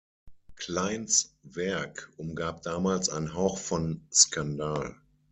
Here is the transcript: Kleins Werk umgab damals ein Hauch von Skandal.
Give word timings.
Kleins 0.55 1.35
Werk 1.43 2.11
umgab 2.17 2.63
damals 2.63 3.07
ein 3.09 3.35
Hauch 3.35 3.59
von 3.59 4.03
Skandal. 4.11 4.95